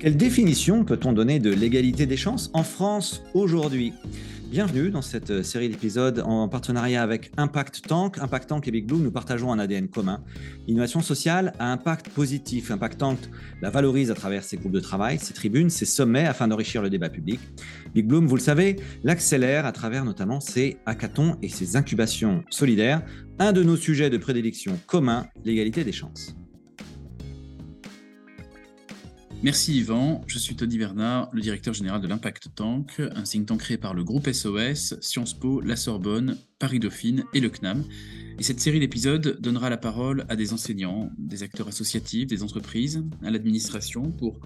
[0.00, 3.92] Quelle définition peut-on donner de l'égalité des chances en France aujourd'hui?
[4.54, 8.18] Bienvenue dans cette série d'épisodes en partenariat avec Impact Tank.
[8.18, 10.22] Impact Tank et Big Bloom, nous partageons un ADN commun.
[10.68, 12.70] L'innovation sociale un impact positif.
[12.70, 13.18] Impact Tank
[13.62, 16.88] la valorise à travers ses groupes de travail, ses tribunes, ses sommets afin d'enrichir le
[16.88, 17.40] débat public.
[17.96, 23.02] Big Bloom, vous le savez, l'accélère à travers notamment ses hackathons et ses incubations solidaires.
[23.40, 26.36] Un de nos sujets de prédilection commun, l'égalité des chances.
[29.44, 33.60] Merci Yvan, je suis Tony Bernard, le directeur général de l'Impact Tank, un think tank
[33.60, 37.84] créé par le groupe SOS, Sciences Po, la Sorbonne, Paris Dauphine et le CNAM.
[38.38, 43.04] Et cette série d'épisodes donnera la parole à des enseignants, des acteurs associatifs, des entreprises,
[43.22, 44.40] à l'administration pour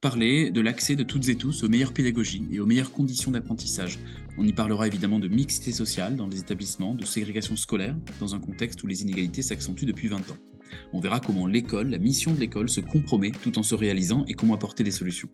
[0.00, 3.98] parler de l'accès de toutes et tous aux meilleures pédagogies et aux meilleures conditions d'apprentissage.
[4.38, 8.38] On y parlera évidemment de mixité sociale dans les établissements, de ségrégation scolaire, dans un
[8.38, 10.38] contexte où les inégalités s'accentuent depuis 20 ans.
[10.92, 14.34] On verra comment l'école, la mission de l'école se compromet tout en se réalisant et
[14.34, 15.28] comment apporter des solutions.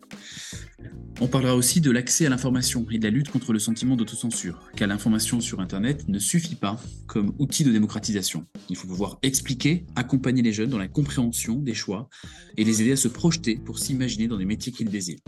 [1.21, 4.69] On parlera aussi de l'accès à l'information et de la lutte contre le sentiment d'autocensure,
[4.75, 8.45] car l'information sur Internet ne suffit pas comme outil de démocratisation.
[8.69, 12.09] Il faut pouvoir expliquer, accompagner les jeunes dans la compréhension des choix
[12.57, 15.19] et les aider à se projeter pour s'imaginer dans les métiers qu'ils désirent.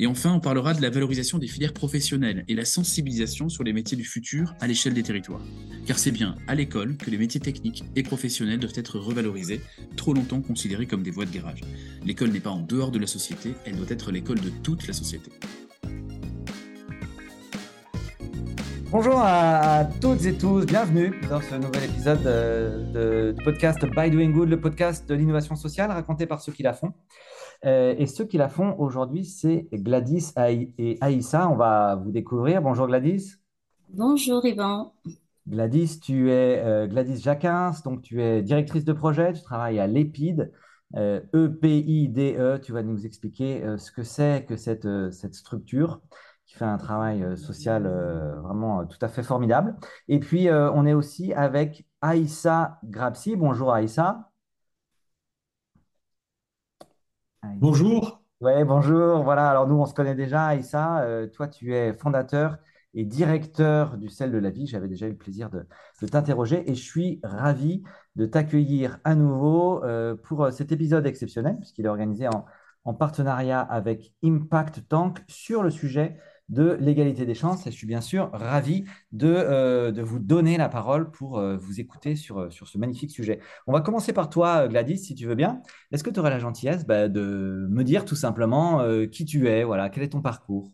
[0.00, 3.72] Et enfin, on parlera de la valorisation des filières professionnelles et la sensibilisation sur les
[3.72, 5.42] métiers du futur à l'échelle des territoires.
[5.86, 9.60] Car c'est bien à l'école que les métiers techniques et professionnels doivent être revalorisés,
[9.96, 11.62] trop longtemps considérés comme des voies de garage.
[12.04, 14.92] L'école n'est pas en dehors de la société, elle doit être l'école de toute la
[14.92, 15.32] société.
[18.92, 24.30] Bonjour à toutes et tous, bienvenue dans ce nouvel épisode de, du podcast By Doing
[24.30, 26.94] Good, le podcast de l'innovation sociale raconté par ceux qui la font.
[27.64, 31.48] Euh, et ceux qui la font aujourd'hui, c'est Gladys et Aïssa.
[31.48, 32.62] On va vous découvrir.
[32.62, 33.34] Bonjour Gladys.
[33.88, 34.92] Bonjour Yvan.
[35.46, 39.86] Gladys, tu es euh, Gladys Jacquins, donc tu es directrice de projet, tu travailles à
[39.86, 40.52] l'EPID,
[40.96, 42.56] euh, E-P-I-D-E.
[42.56, 42.58] E.
[42.60, 46.00] Tu vas nous expliquer ce que c'est que cette, cette structure
[46.46, 47.84] qui fait un travail social
[48.42, 49.76] vraiment tout à fait formidable.
[50.06, 53.36] Et puis, on est aussi avec Aïssa Grapsi.
[53.36, 54.30] Bonjour Aïssa.
[57.56, 58.22] Bonjour.
[58.40, 59.22] Oui, bonjour.
[59.22, 61.02] Voilà, alors nous, on se connaît déjà, Aïssa.
[61.02, 62.58] Euh, toi, tu es fondateur
[62.94, 64.66] et directeur du Sel de la Vie.
[64.66, 65.66] J'avais déjà eu le plaisir de,
[66.06, 67.82] t'interroger et je suis ravi
[68.16, 72.44] de t'accueillir à nouveau euh, pour euh, cet épisode exceptionnel, puisqu'il est organisé en,
[72.84, 77.66] en partenariat avec Impact Tank sur le sujet de l'égalité des chances.
[77.66, 81.80] Et je suis bien sûr ravi de, euh, vous donner la parole pour euh, vous
[81.80, 83.40] écouter sur, euh, sur ce magnifique sujet.
[83.66, 85.60] On va commencer par toi, Gladys, si tu veux bien.
[85.92, 89.64] Est-ce que tu aurais la gentillesse bah, de me dire tout simplement qui tu es,
[89.64, 90.72] voilà, quel est ton parcours?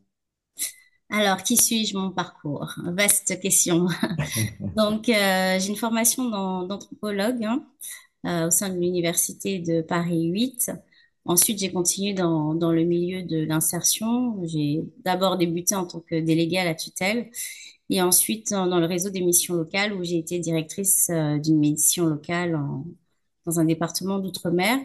[1.11, 2.75] Alors, qui suis-je, mon parcours?
[2.85, 3.87] Vaste question.
[4.77, 7.45] Donc, j'ai une formation d'anthropologue
[8.25, 10.71] hein, au sein de l'Université de Paris 8.
[11.27, 14.39] Ensuite, j'ai continué dans, dans le milieu de l'insertion.
[14.45, 17.31] J'ai d'abord débuté en tant que déléguée à la tutelle
[17.91, 22.07] et ensuite dans, le réseau des missions locales où j'ai été directrice euh, d'une mission
[22.07, 22.59] locale
[23.47, 24.79] dans un département d'outre-mer.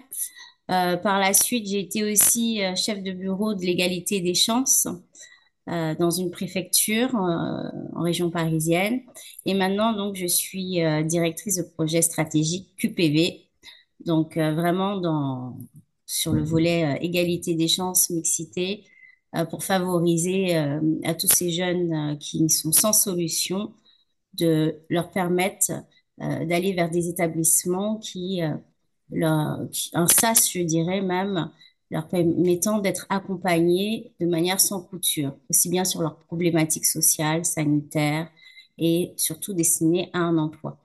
[0.72, 4.88] Euh, par la suite, j'ai été aussi euh, chef de bureau de l'égalité des chances
[6.00, 9.02] dans une préfecture en région parisienne.
[9.46, 13.48] Et maintenant, donc, je suis directrice de projet stratégique QPV.
[14.04, 15.60] Donc, vraiment dans,
[16.10, 18.84] sur le volet euh, égalité des chances, mixité,
[19.36, 23.74] euh, pour favoriser euh, à tous ces jeunes qui sont sans solution
[24.34, 25.72] de leur permettre
[26.18, 28.42] d'aller vers des établissements qui,
[29.10, 29.60] leur,
[29.94, 31.50] un SAS, je dirais même,
[31.92, 38.30] leur permettant d'être accompagnés de manière sans couture, aussi bien sur leurs problématiques sociales, sanitaires
[38.78, 40.78] et surtout destinées à un emploi.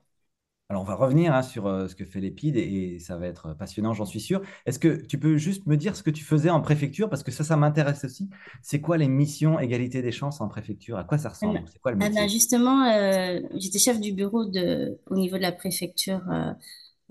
[0.69, 3.53] Alors, on va revenir hein, sur euh, ce que fait l'EPID et, ça va être
[3.53, 4.41] passionnant, j'en suis sûr.
[4.65, 7.07] Est-ce que tu peux juste me dire ce que tu faisais en préfecture?
[7.07, 8.31] Parce que ça, ça m'intéresse aussi.
[8.63, 10.97] C'est quoi les missions égalité des chances en préfecture?
[10.97, 11.63] À quoi ça ressemble?
[11.71, 15.43] C'est quoi le ah ben, Justement, euh, j'étais chef du bureau de, au niveau de
[15.43, 16.21] la préfecture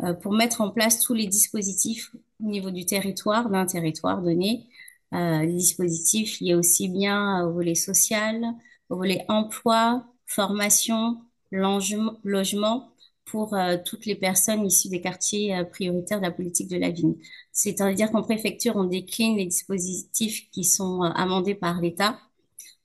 [0.00, 2.10] euh, pour mettre en place tous les dispositifs
[2.42, 4.66] au niveau du territoire, d'un territoire donné.
[5.12, 8.42] les dispositifs liés aussi bien au volet social,
[8.88, 11.20] au volet emploi, formation,
[11.52, 12.88] logement
[13.24, 16.90] pour euh, toutes les personnes issues des quartiers euh, prioritaires de la politique de la
[16.90, 17.16] ville.
[17.52, 22.18] C'est-à-dire qu'en préfecture, on décline les dispositifs qui sont euh, amendés par l'État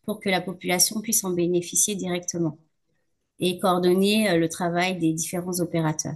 [0.03, 2.57] pour que la population puisse en bénéficier directement
[3.39, 6.15] et coordonner le travail des différents opérateurs.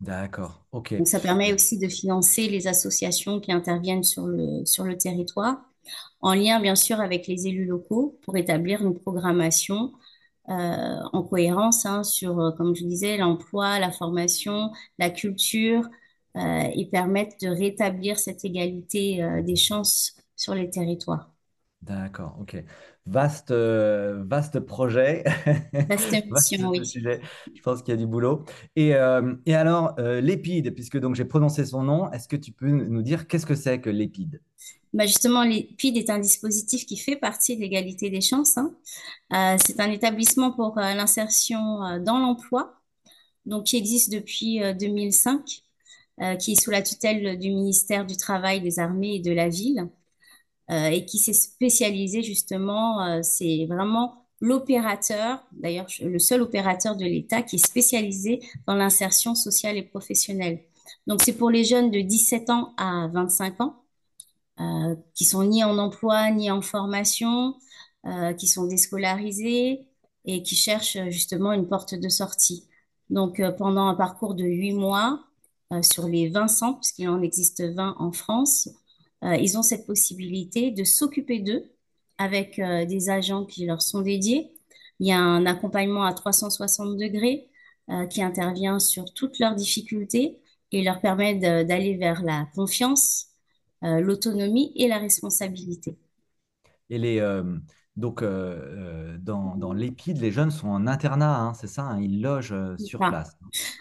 [0.00, 0.94] D'accord, ok.
[0.98, 5.60] Donc ça permet aussi de financer les associations qui interviennent sur le, sur le territoire,
[6.20, 9.92] en lien bien sûr avec les élus locaux pour établir une programmation
[10.46, 15.88] en cohérence hein, sur, comme je disais, l'emploi, la formation, la culture,
[16.36, 21.30] et permettre de rétablir cette égalité des chances sur les territoires.
[21.82, 22.56] D'accord, ok.
[23.06, 25.24] Vaste, euh, vaste projet.
[25.74, 26.14] Vaste
[26.68, 26.86] oui.
[26.86, 27.20] Sujet.
[27.54, 28.44] Je pense qu'il y a du boulot.
[28.76, 32.52] Et, euh, et alors, euh, l'EPID, puisque donc j'ai prononcé son nom, est-ce que tu
[32.52, 34.40] peux nous dire qu'est-ce que c'est que l'EPID
[34.94, 38.56] bah justement, l'EPID est un dispositif qui fait partie de l'égalité des chances.
[38.56, 38.72] Hein.
[39.58, 42.80] c'est un établissement pour l'insertion dans l'emploi,
[43.44, 45.64] donc qui existe depuis 2005,
[46.38, 49.88] qui est sous la tutelle du ministère du Travail, des Armées et de la Ville.
[50.70, 57.04] Euh, et qui s'est spécialisé justement, euh, c'est vraiment l'opérateur, d'ailleurs le seul opérateur de
[57.04, 60.60] l'État qui est spécialisé dans l'insertion sociale et professionnelle.
[61.06, 63.76] Donc c'est pour les jeunes de 17 ans à 25 ans,
[64.60, 67.54] euh, qui sont ni en emploi ni en formation,
[68.38, 69.88] qui sont déscolarisés
[70.26, 72.68] et qui cherchent justement une porte de sortie.
[73.08, 75.24] Donc pendant un parcours de 8 mois,
[75.82, 78.68] sur les 20 centres, puisqu'il en existe 20 en France,
[79.24, 81.64] euh, ils ont cette possibilité de s'occuper d'eux
[82.18, 84.52] avec euh, des agents qui leur sont dédiés.
[85.00, 87.48] Il y a un accompagnement à 360 degrés
[87.90, 90.38] euh, qui intervient sur toutes leurs difficultés
[90.72, 93.28] et leur permet d'aller vers la confiance,
[93.80, 95.96] l'autonomie et la responsabilité.
[96.90, 97.20] Et les,
[97.96, 102.00] donc, euh, euh, dans, dans l'EPID, les jeunes sont en internat, hein, c'est ça, hein,
[102.02, 103.36] ils logent euh, sur place.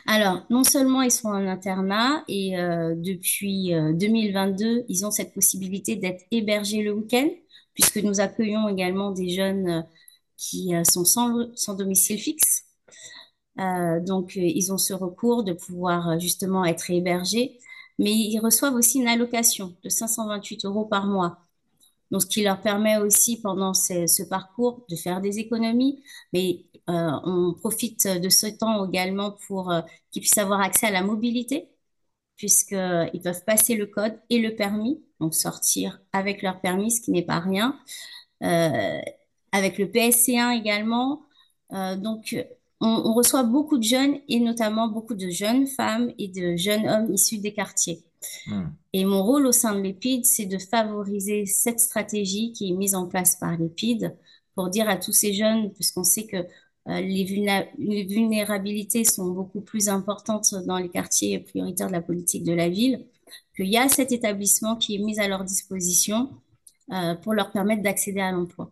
[0.05, 2.51] Alors, non seulement ils sont en internat, et
[2.95, 7.27] depuis 2022, ils ont cette possibilité d'être hébergés le week-end,
[7.73, 9.83] puisque nous accueillons également des jeunes
[10.37, 12.65] qui sont sans, sans domicile fixe.
[13.57, 17.57] donc, ils ont ce recours de pouvoir justement être hébergés,
[17.97, 21.39] mais ils reçoivent aussi une allocation de 528 euros par mois
[22.13, 27.09] donc, ce qui leur permet aussi pendant ce, parcours de faire des économies, mais euh,
[27.23, 29.81] on profite de ce temps également pour euh,
[30.11, 31.69] qu'ils puissent avoir accès à la mobilité,
[32.37, 37.11] puisqu'ils peuvent passer le code et le permis, donc sortir avec leur permis, ce qui
[37.11, 37.79] n'est pas rien,
[38.43, 38.99] euh,
[39.51, 41.23] avec le PSC1 également.
[41.71, 42.35] donc,
[42.79, 46.87] on, on reçoit beaucoup de jeunes et notamment beaucoup de jeunes femmes et de jeunes
[46.87, 48.05] hommes issus des quartiers.
[48.47, 48.67] Hmm.
[48.93, 52.95] Et mon rôle au sein de l'EPID, c'est de favoriser cette stratégie qui est mise
[52.95, 54.15] en place par l'EPID
[54.55, 56.37] pour dire à tous ces jeunes, puisqu'on sait que
[56.89, 57.23] euh, les,
[58.05, 63.05] vulnérabilités sont beaucoup plus importantes dans les quartiers prioritaires de la politique de la ville,
[63.55, 66.29] qu'il y a cet établissement qui est mis à leur disposition
[66.91, 68.71] euh, pour leur permettre d'accéder à l'emploi.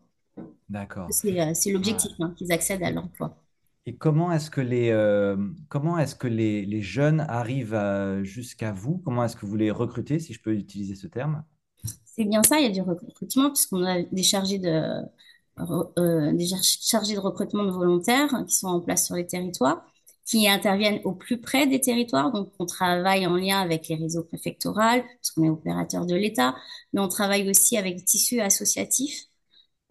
[0.69, 1.07] D'accord.
[1.12, 3.40] C'est euh, l'objectif, hein, qu'ils accèdent à l'emploi.
[3.86, 5.36] Et comment est-ce que les, euh,
[5.69, 7.80] comment est-ce que les, jeunes arrivent
[8.24, 9.00] jusqu'à vous?
[9.00, 11.44] Comment est-ce que vous les recrutez, si je peux utiliser ce terme?
[12.06, 14.69] C'est bien ça, il y a du recrutement puisqu'on a des chargés de,
[15.60, 19.83] euh, recrutement de volontaires qui sont en place sur les territoires,
[20.25, 22.31] qui interviennent au plus près des territoires.
[22.31, 26.56] Donc, on travaille en lien avec les réseaux préfectoraux, parce qu'on est opérateur de l'État,
[26.94, 29.31] mais on travaille aussi avec des tissus associatifs euh,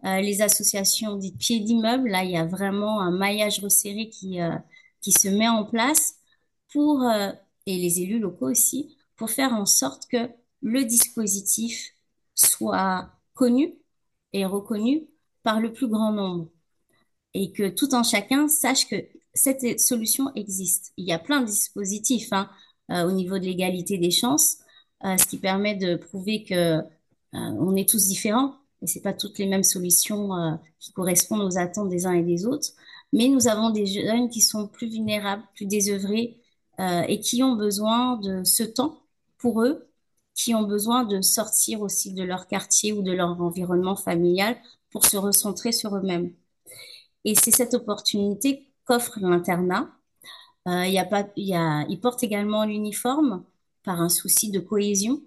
[0.03, 4.55] les associations dites pieds d'immeuble, là, il y a vraiment un maillage resserré qui, euh,
[5.01, 6.15] qui se met en place
[6.71, 7.31] pour, euh,
[7.65, 10.29] et les élus locaux aussi, pour faire en sorte que
[10.61, 11.95] le dispositif
[12.35, 13.75] soit connu
[14.33, 15.07] et reconnu
[15.43, 16.49] par le plus grand nombre
[17.33, 18.95] et que tout un chacun sache que
[19.33, 20.93] cette solution existe.
[20.97, 22.49] Il y a plein de dispositifs hein,
[22.89, 24.57] au niveau de l'égalité des chances,
[25.03, 26.81] ce qui permet de prouver que
[27.33, 31.57] on est tous différents et c'est pas toutes les mêmes solutions euh, qui correspondent aux
[31.57, 32.69] attentes des uns et des autres.
[33.13, 36.39] Mais nous avons des jeunes qui sont plus vulnérables, plus désœuvrés
[36.79, 39.03] euh, et qui ont besoin de ce temps
[39.37, 39.87] pour eux,
[40.33, 44.57] qui ont besoin de sortir aussi de leur quartier ou de leur environnement familial
[44.91, 46.33] pour se recentrer sur eux-mêmes.
[47.25, 49.89] Et c'est cette opportunité qu'offre l'internat.
[50.67, 51.55] Euh, y a pas, y
[51.89, 53.43] ils portent également l'uniforme
[53.83, 55.21] par un souci de cohésion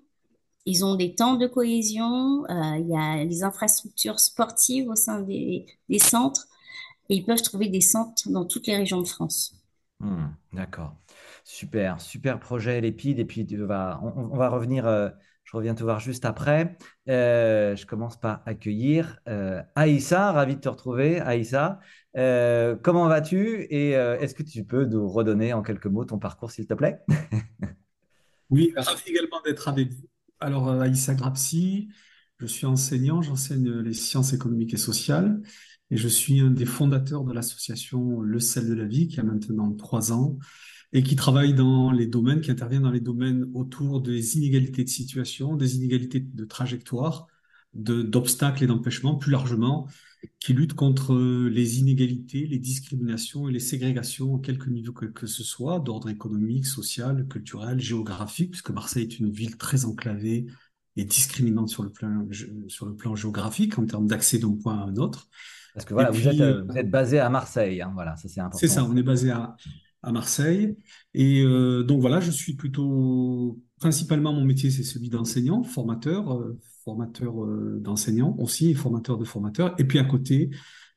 [0.66, 5.20] ils ont des temps de cohésion, euh, il y a les infrastructures sportives au sein
[5.20, 5.66] des,
[5.98, 6.46] centres
[7.08, 9.54] et ils peuvent trouver des centres dans toutes les régions de France.
[10.00, 10.96] Hmm, d'accord.
[11.44, 13.18] Super, super projet, l'EPID.
[13.18, 15.10] Et puis, on, va revenir, euh,
[15.44, 16.78] je reviens te voir juste après.
[17.08, 19.18] Euh, je commence par accueillir
[19.74, 21.20] Aïssa, ravi de te retrouver.
[21.20, 21.78] Aïssa,
[22.14, 23.66] comment vas-tu?
[23.68, 27.02] Et est-ce que tu peux nous redonner en quelques mots ton parcours, s'il te plaît?
[28.50, 30.06] Oui, ravi également d'être avec vous.
[30.40, 31.88] Alors, euh, Aïssa Grapsi,
[32.38, 35.40] je suis enseignant, j'enseigne les sciences économiques et sociales,
[35.90, 39.22] et je suis un des fondateurs de l'association Le sel de la vie, qui a
[39.22, 40.38] maintenant trois ans,
[40.92, 44.88] et qui travaille dans les domaines, qui intervient dans les domaines autour des inégalités de
[44.88, 47.26] situation, des inégalités de trajectoire,
[47.74, 49.88] d'obstacles et d'empêchements, plus largement,
[50.40, 55.26] qui lutte contre les inégalités, les discriminations et les ségrégations, à quelque niveau que, que
[55.26, 60.46] ce soit, d'ordre économique, social, culturel, géographique, puisque Marseille est une ville très enclavée
[60.96, 62.26] et discriminante sur le plan,
[62.68, 65.28] sur le plan géographique en termes d'accès d'un point à un autre.
[65.74, 68.40] Parce que voilà, vous, êtes, euh, vous, êtes, basé à Marseille, hein, voilà, ça c'est
[68.40, 68.58] important.
[68.58, 69.56] C'est ça, on est basé à,
[70.02, 70.76] à Marseille.
[71.14, 76.58] Et euh, donc voilà, je suis plutôt, principalement mon métier c'est celui d'enseignant, formateur, euh,
[76.84, 79.74] formateur euh, d'enseignants aussi, et formateur de formateurs.
[79.78, 80.50] Et puis à côté,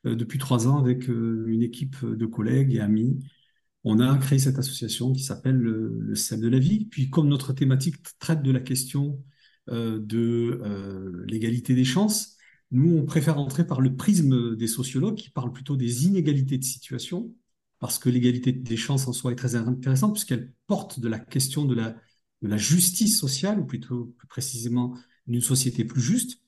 [0.05, 3.19] euh, depuis trois ans, avec une équipe de collègues et amis,
[3.83, 6.85] on a créé cette association qui s'appelle le, le de la vie.
[6.85, 9.23] Puis comme notre thématique traite de la question
[9.69, 10.61] de
[11.27, 12.37] l'égalité des chances,
[12.71, 16.63] nous, on préfère entrer par le prisme des sociologues qui parlent plutôt des inégalités de
[16.63, 17.33] situation,
[17.79, 21.63] parce que l'égalité des chances en soi est très intéressante, puisqu'elle porte de la question
[21.63, 21.95] de la,
[22.41, 24.97] de la justice sociale, ou plutôt plus précisément
[25.27, 26.41] d'une société plus juste.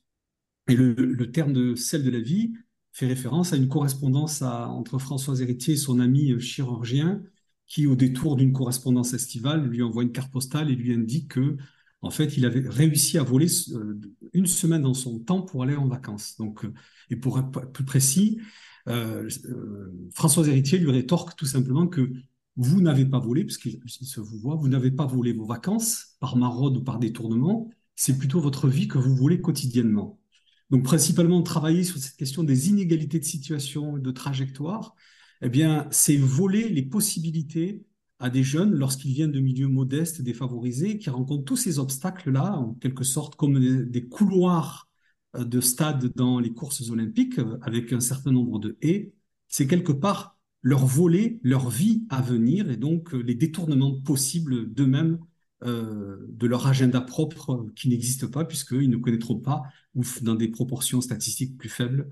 [0.68, 2.54] Et le, terme de celle de la vie
[2.92, 7.22] fait référence à une correspondance à, entre François Héritier et son ami euh, chirurgien,
[7.70, 11.58] qui, au détour d'une correspondance estivale, lui envoie une carte postale et lui indique que,
[12.02, 14.00] en fait, il avait réussi à voler euh,
[14.34, 16.36] une semaine dans son temps pour aller en vacances.
[16.38, 16.74] Donc, euh,
[17.10, 18.40] et pour être plus précis,
[18.88, 19.30] euh,
[20.14, 22.12] François Héritier lui rétorque tout simplement que
[22.56, 26.36] vous n'avez pas volé, puisqu'il se vous voit, vous n'avez pas volé vos vacances par
[26.36, 30.22] maraude ou par détournement, c'est plutôt votre vie que vous volez quotidiennement.
[30.70, 34.96] Donc, principalement, travailler sur cette question des inégalités de situation de trajectoire,
[35.42, 37.84] eh bien, c'est voler les possibilités
[38.20, 42.74] à des jeunes lorsqu'ils viennent de milieux modestes, défavorisés, qui rencontrent tous ces obstacles-là, en
[42.76, 44.88] quelque sorte comme des, des couloirs
[45.36, 49.12] euh, de stade dans les courses olympiques, euh, avec un certain nombre de haies.
[49.50, 54.74] C'est quelque part leur voler leur vie à venir et donc euh, les détournements possibles
[54.74, 55.20] d'eux-mêmes
[55.64, 59.64] euh, de leur agenda propre qui n'existe pas puisqu'ils ne connaîtront pas,
[59.96, 62.10] ou dans des proportions statistiques plus faibles,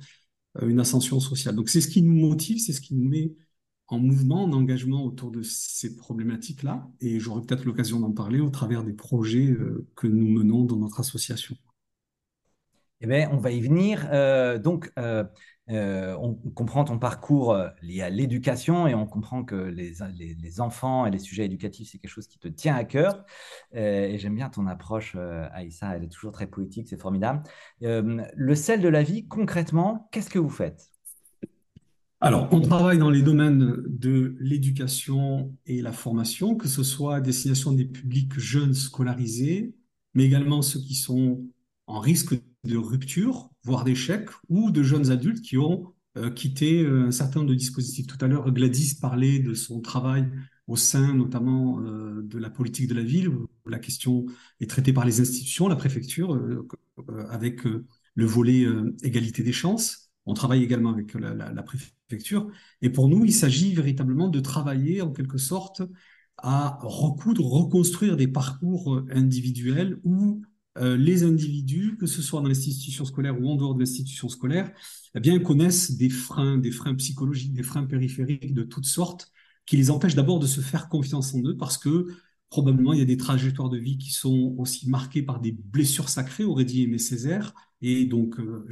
[0.61, 1.55] euh, une ascension sociale.
[1.55, 3.33] Donc c'est ce qui nous motive, c'est ce qui nous met
[3.87, 6.87] en mouvement, en engagement autour de ces problématiques-là.
[6.99, 10.75] Et j'aurai peut-être l'occasion d'en parler au travers des projets euh, que nous menons dans
[10.77, 11.55] notre association.
[13.01, 14.07] Eh bien, on va y venir.
[14.11, 15.23] Euh, donc, euh,
[15.69, 20.01] euh, on comprend ton parcours euh, lié à l'éducation et on comprend que les,
[20.61, 23.25] enfants et les sujets éducatifs, c'est quelque chose qui te tient à cœur.
[23.75, 25.15] Euh, et j'aime bien ton approche,
[25.53, 27.43] Aïssa, elle est toujours très poétique, c'est formidable.
[27.81, 30.89] le sel de la vie, concrètement, qu'est-ce que vous faites?
[32.19, 37.21] Alors, on travaille dans les domaines de l'éducation et la formation, que ce soit à
[37.21, 39.75] destination des publics jeunes scolarisés,
[40.15, 41.43] mais également ceux qui sont
[41.85, 42.33] en risque
[42.67, 47.39] de rupture, voire d'échec, ou de jeunes adultes qui ont euh, quitté euh, un certain
[47.39, 48.07] nombre de dispositifs.
[48.07, 50.29] Tout à l'heure, Gladys parlait de son travail
[50.67, 54.25] au sein notamment euh, de la politique de la ville, où la question
[54.59, 56.39] est traitée par les institutions, la préfecture,
[57.29, 58.65] avec le volet
[59.03, 60.11] égalité des chances.
[60.25, 62.49] On travaille également avec la, la, préfecture.
[62.81, 65.83] Et pour nous, il s'agit véritablement de travailler en quelque sorte
[66.37, 70.41] à recoudre, reconstruire des parcours individuels où
[70.79, 74.71] les individus, que ce soit dans l'institution scolaire ou en dehors de l'institution scolaire,
[75.15, 79.31] eh bien, connaissent des freins, des freins psychologiques, des freins périphériques de toutes sortes,
[79.65, 82.07] qui les empêchent d'abord de se faire confiance en eux, parce que
[82.49, 86.09] probablement il y a des trajectoires de vie qui sont aussi marquées par des blessures
[86.09, 88.65] sacrées, aurait dit Aimé Césaire, et donc euh,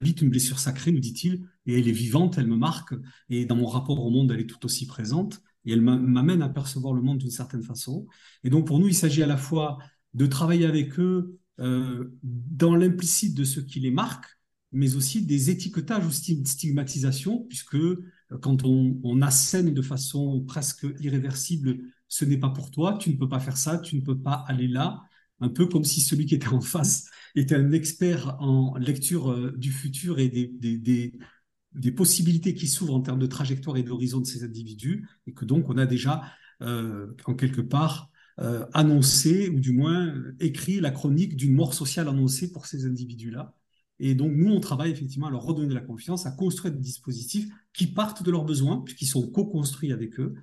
[0.00, 2.94] vite une blessure sacrée, nous dit-il, et elle est vivante, elle me marque,
[3.28, 6.48] et dans mon rapport au monde, elle est tout aussi présente, et elle m'amène à
[6.48, 8.06] percevoir le monde d'une certaine façon.
[8.44, 9.78] Et donc pour nous, il s'agit à la fois
[10.14, 14.26] de travailler avec eux euh, dans l'implicite de ce qui les marque,
[14.72, 18.04] mais aussi des étiquetages ou stigmatisations, puisque euh,
[18.40, 23.16] quand on, on assène de façon presque irréversible, ce n'est pas pour toi, tu ne
[23.16, 25.02] peux pas faire ça, tu ne peux pas aller là,
[25.40, 29.52] un peu comme si celui qui était en face était un expert en lecture euh,
[29.56, 30.48] du futur et des,
[30.78, 35.44] des, possibilités qui s'ouvrent en termes de trajectoire et d'horizon de ces individus, et que
[35.44, 36.22] donc on a déjà,
[36.60, 38.10] euh, en quelque part,
[38.40, 43.54] euh, annoncé, ou du moins écrit la chronique d'une mort sociale annoncée pour ces individus-là.
[44.00, 47.48] Et donc, nous, on travaille effectivement à leur redonner la confiance, à construire des dispositifs
[47.72, 50.34] qui partent de leurs besoins, puisqu'ils sont co-construits avec eux,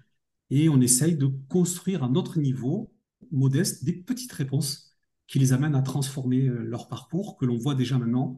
[0.49, 2.91] et on essaye de construire à notre niveau,
[3.31, 4.91] modeste, des petites réponses
[5.27, 8.35] qui les amène à transformer euh, leur parcours, que l'on voit déjà maintenant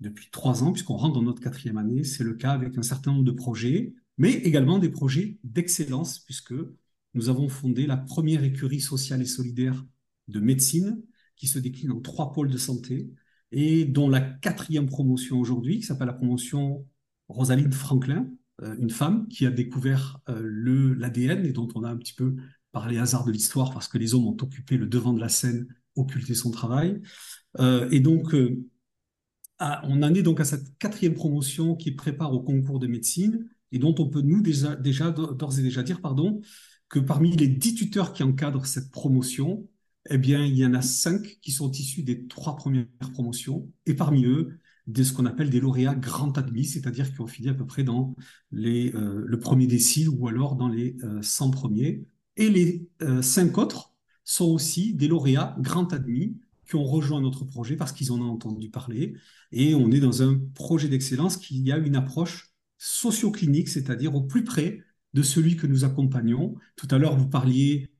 [0.00, 2.04] depuis trois ans, puisqu'on rentre dans notre quatrième année.
[2.04, 6.54] C'est le cas avec un certain nombre de projets, mais également des projets d'excellence, puisque
[7.16, 9.84] nous avons fondé la première écurie sociale et solidaire
[10.28, 11.02] de médecine,
[11.34, 13.10] qui se décline en trois pôles de santé,
[13.52, 16.86] et dont la quatrième promotion aujourd'hui, qui s'appelle la promotion
[17.28, 18.28] Rosaline Franklin,
[18.62, 22.36] euh, une femme qui a découvert euh, l'ADN et dont on a un petit peu
[22.72, 25.28] par les hasards de l'histoire, parce que les hommes ont occupé le devant de la
[25.28, 27.00] scène occulter son travail.
[27.58, 28.34] Euh, et donc,
[29.58, 33.78] on en est donc à cette quatrième promotion qui prépare au concours de médecine et
[33.78, 36.42] dont on peut nous déjà d'ores et déjà dire pardon,
[36.88, 39.68] que parmi les dix tuteurs qui encadrent cette promotion,
[40.10, 43.94] eh bien, il y en a cinq qui sont issus des trois premières promotions, et
[43.94, 47.54] parmi eux, de ce qu'on appelle des lauréats grand admis, c'est-à-dire qui ont fini à
[47.54, 48.14] peu près dans
[48.54, 52.04] euh, le premier décile ou alors dans les 100 euh, premiers.
[52.36, 56.36] Et les euh, cinq autres sont aussi des lauréats grand admis
[56.68, 59.14] qui ont rejoint notre projet parce qu'ils en ont entendu parler.
[59.52, 64.44] Et on est dans un projet d'excellence qui a une approche socio-clinique, c'est-à-dire au plus
[64.44, 64.80] près
[65.16, 66.56] de celui que nous accompagnons.
[66.76, 67.90] Tout à l'heure, vous parliez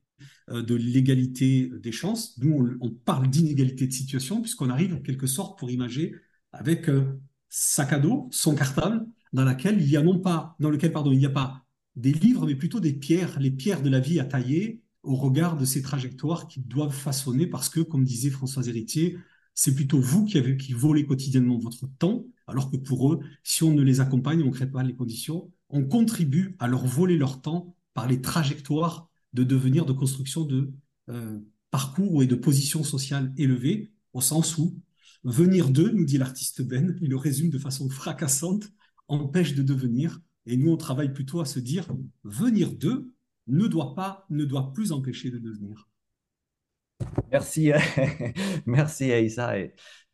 [0.51, 2.37] euh, de l'égalité des chances.
[2.37, 6.13] Nous, on, parle d'inégalité de situation puisqu'on arrive en quelque sorte pour imager
[6.51, 7.17] avec un
[7.49, 11.11] sac à dos, son cartable, dans laquelle il y a non pas, dans lequel pardon,
[11.11, 14.19] il n'y a pas des livres, mais plutôt des pierres, les pierres de la vie
[14.19, 18.67] à tailler au regard de ces trajectoires qui doivent façonner parce que, comme disait François
[18.67, 19.17] Héritier,
[19.55, 23.63] c'est plutôt vous qui, avez, qui volez quotidiennement votre temps, alors que pour eux, si
[23.63, 27.17] on ne les accompagne, on ne crée pas les conditions, on contribue à leur voler
[27.17, 30.71] leur temps par les trajectoires de devenir, de construction de
[31.09, 31.39] euh,
[31.71, 34.79] parcours et de positions sociales élevées, au sens où
[35.23, 38.69] venir d'eux, nous dit l'artiste Ben, il le résume de façon fracassante,
[39.07, 40.19] empêche de devenir.
[40.45, 41.87] Et nous, on travaille plutôt à se dire,
[42.23, 43.11] venir d'eux
[43.47, 45.87] ne doit pas, ne doit plus empêcher de devenir.
[47.31, 47.71] Merci,
[48.65, 49.53] merci Aïssa.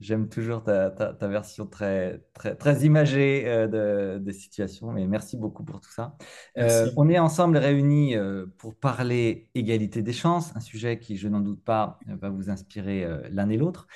[0.04, 4.92] J'aime toujours ta, ta, version très, très, très imagée euh, de, des situations.
[4.92, 6.18] Mais merci beaucoup pour tout ça.
[6.58, 11.28] Euh, on est ensemble réunis euh, pour parler égalité des chances, un sujet qui, je
[11.28, 13.88] n'en doute pas, va vous inspirer l'un et l'autre.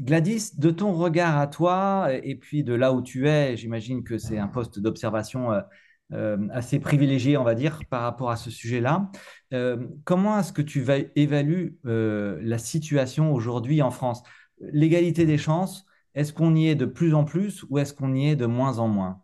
[0.00, 4.18] Gladys, de ton regard à toi, et puis de là où tu es, j'imagine que
[4.18, 5.50] c'est un poste d'observation
[6.50, 9.10] assez privilégié, on va dire, par rapport à ce sujet-là.
[9.54, 10.84] Euh, comment est-ce que tu
[11.16, 14.22] évalues euh, la situation aujourd'hui en France?
[14.60, 15.84] L'égalité des chances,
[16.14, 18.78] est-ce qu'on y est de plus en plus ou est-ce qu'on y est de moins
[18.78, 19.20] en moins?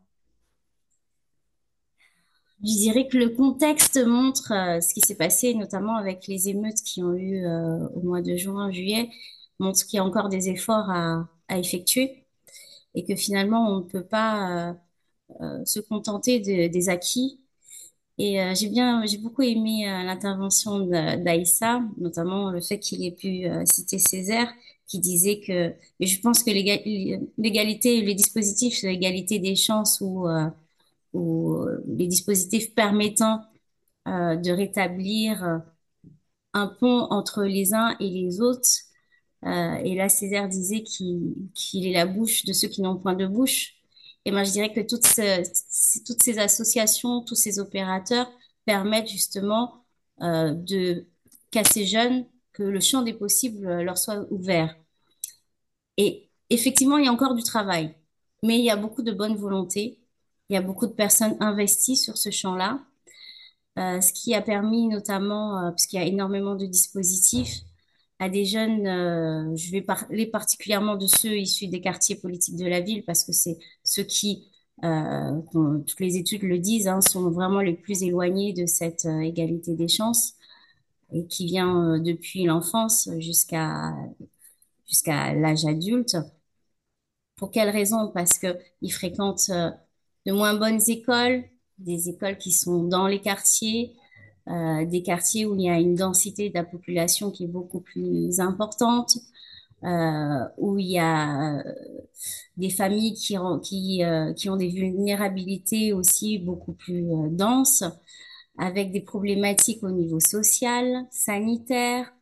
[2.63, 4.49] Je dirais que le contexte montre
[4.83, 7.47] ce qui s'est passé, notamment avec les émeutes qui ont eu
[7.95, 9.09] au mois de juin, juillet,
[9.59, 12.27] montre qu'il y a encore des efforts à, effectuer
[12.95, 14.77] et que finalement on ne peut pas
[15.41, 17.41] euh, se contenter des acquis.
[18.19, 23.13] Et euh, j'ai bien, j'ai beaucoup aimé euh, l'intervention d'Aïssa, notamment le fait qu'il ait
[23.13, 24.53] pu citer Césaire,
[24.91, 30.27] qui disait que, et je pense que l'égalité, les dispositifs l'égalité des chances ou,
[31.15, 33.43] ou les dispositifs permettant
[34.07, 35.63] de rétablir
[36.55, 38.69] un pont entre les uns et les autres.
[39.45, 43.75] et là, Césaire disait qu'il est la bouche de ceux qui n'ont point de bouche.
[44.25, 45.07] Et moi, je dirais que toutes,
[46.07, 48.31] toutes ces associations, tous ces opérateurs
[48.67, 49.85] permettent justement
[50.23, 51.07] euh, de
[51.51, 52.27] qu'à ces jeunes,
[52.61, 54.77] que le champ des possibles leur soit ouvert.
[55.97, 57.95] Et effectivement, il y a encore du travail,
[58.43, 59.99] mais il y a beaucoup de bonne volonté.
[60.49, 62.81] Il y a beaucoup de personnes investies sur ce champ-là,
[63.79, 67.63] euh, ce qui a permis notamment, euh, parce qu'il y a énormément de dispositifs,
[68.21, 72.67] à des jeunes, euh, je vais parler particulièrement de ceux issus des quartiers politiques de
[72.67, 74.51] la ville parce que c'est ceux qui,
[74.85, 79.21] euh, toutes les études le disent, hein, sont vraiment les plus éloignés de cette euh,
[79.21, 80.35] égalité des chances
[81.13, 83.95] et qui vient depuis l'enfance jusqu'à
[84.87, 86.17] jusqu'à l'âge adulte.
[87.37, 89.51] Pour quelles raisons Parce que ils fréquentent
[90.27, 91.45] de moins bonnes écoles,
[91.79, 93.95] des écoles qui sont dans les quartiers,
[94.49, 97.81] euh, des quartiers où il y a une densité de la population qui est beaucoup
[97.81, 99.17] plus importante,
[99.85, 101.75] euh, où il y a euh,
[102.57, 104.03] des familles qui, qui,
[104.37, 107.85] qui ont des vulnérabilités aussi beaucoup plus denses,
[108.61, 112.13] avec des problématiques au niveau social, sanitaire,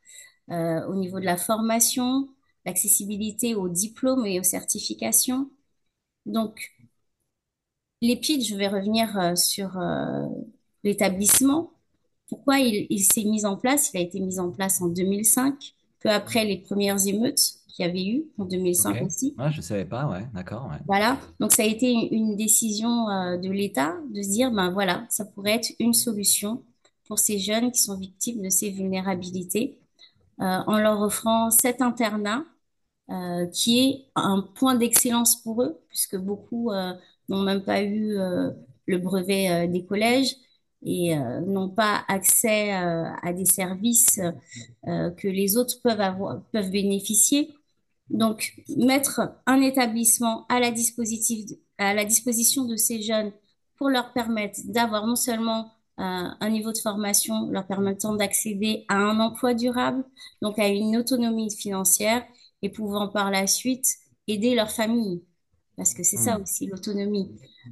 [0.48, 2.28] au niveau de la formation,
[2.64, 5.50] l'accessibilité aux diplômes et aux certifications.
[6.26, 6.72] Donc,
[8.00, 9.78] l'EPID, je vais revenir sur
[10.84, 11.72] l'établissement.
[12.28, 13.90] Pourquoi il, s'est mis en place?
[13.92, 17.88] Il a été mis en place en 2005, peu après les premières émeutes qu'il y
[17.88, 19.36] avait eu en 2005 aussi.
[19.38, 20.68] je ne savais pas, ouais, d'accord.
[20.86, 25.06] Voilà, donc ça a été une, décision euh, de l'État de se dire, ben voilà,
[25.10, 26.64] ça pourrait être une solution
[27.06, 29.78] pour ces jeunes qui sont victimes de ces vulnérabilités,
[30.40, 32.44] euh, en leur offrant cet internat
[33.10, 36.72] euh, qui est un point d'excellence pour eux, puisque beaucoup
[37.28, 38.16] n'ont même pas eu
[38.86, 40.34] le brevet des collèges
[40.84, 44.20] et euh, n'ont pas accès euh, à des services
[44.86, 47.50] euh, que les autres peuvent avoir, peuvent bénéficier.
[48.10, 50.72] Donc, mettre un établissement à la,
[51.78, 53.32] à la disposition de ces jeunes
[53.76, 59.18] pour leur permettre d'avoir non seulement un niveau de formation leur permettant d'accéder à un
[59.18, 60.04] emploi durable,
[60.42, 62.24] donc à une autonomie financière
[62.62, 63.86] et pouvant par la suite
[64.28, 65.24] aider leur famille.
[65.76, 66.42] Parce que c'est ça Mm.
[66.42, 67.30] aussi, l'autonomie.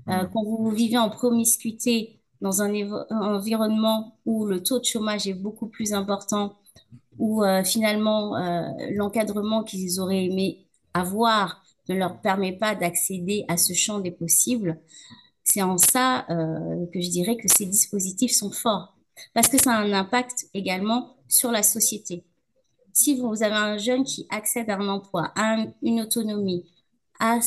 [0.08, 0.30] Euh, Mm.
[0.32, 2.72] quand vous vivez en promiscuité dans un
[3.10, 6.56] environnement où le taux de chômage est beaucoup plus important,
[7.18, 13.56] où euh, finalement euh, l'encadrement qu'ils auraient aimé avoir ne leur permet pas d'accéder à
[13.56, 14.80] ce champ des possibles,
[15.44, 18.96] c'est en ça euh, que je dirais que ces dispositifs sont forts.
[19.34, 22.24] Parce que ça a un impact également sur la société.
[22.92, 26.64] Si vous avez un jeune qui accède à un emploi, à un- une autonomie,
[27.20, 27.40] à,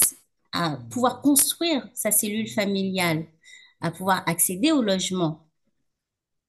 [0.54, 3.26] à pouvoir construire sa cellule familiale,
[3.82, 5.48] à pouvoir accéder au logement,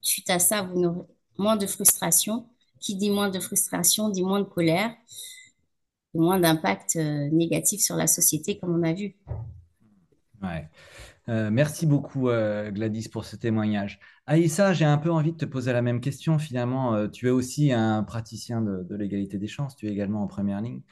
[0.03, 1.07] suite à ça, vous n'aurez
[1.39, 2.50] moins de frustration.
[2.81, 4.91] Qui dit moins de frustration dit moins de colère,
[6.15, 9.15] moins d'impact euh, négatif sur la société, comme on a vu.
[10.43, 10.69] Ouais.
[11.29, 14.01] Euh, merci beaucoup, euh, Gladys, pour ce témoignage.
[14.27, 16.39] Aïssa, j'ai un peu envie de te poser la même question.
[16.39, 19.77] Finalement, tu es aussi un praticien de, de l'égalité des chances.
[19.77, 20.83] Tu es également en première ligne.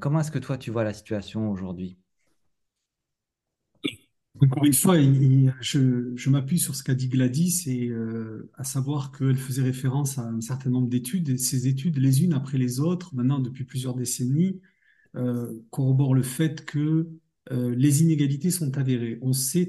[0.00, 1.98] Comment est-ce que toi, tu vois la situation aujourd'hui?
[4.42, 4.96] Encore une fois,
[5.60, 10.22] je, m'appuie sur ce qu'a dit Gladys, et, euh, à savoir qu'elle faisait référence à
[10.22, 14.60] un certain nombre d'études, ces études, les unes après les autres, maintenant depuis plusieurs décennies,
[15.16, 17.08] euh, corroborent le fait que
[17.50, 19.18] euh, les inégalités sont avérées.
[19.22, 19.68] On sait,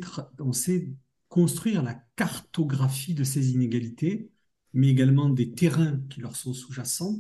[1.30, 4.32] construire la cartographie de ces inégalités,
[4.74, 7.20] mais également des terrains qui leur sont sous-jacents,